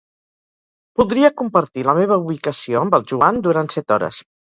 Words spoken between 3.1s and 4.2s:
Joan durant set